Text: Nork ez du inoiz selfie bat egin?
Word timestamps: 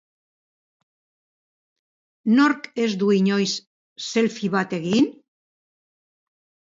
Nork 2.39 2.65
ez 2.85 2.89
du 3.03 3.11
inoiz 3.17 3.53
selfie 4.09 4.51
bat 4.59 4.77
egin? 4.79 5.11